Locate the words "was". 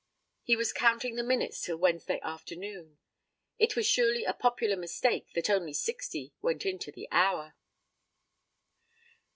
0.55-0.73, 3.75-3.85